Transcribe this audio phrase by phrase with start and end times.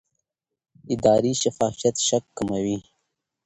[0.93, 2.77] اداري شفافیت شک کموي